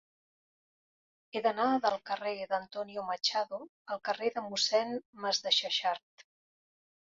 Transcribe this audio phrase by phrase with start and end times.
[1.35, 3.61] He d'anar del carrer d'Antonio Machado
[3.97, 4.97] al carrer de Mossèn
[5.29, 6.29] Masdexexart.